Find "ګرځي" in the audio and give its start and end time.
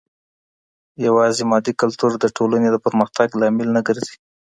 3.87-4.15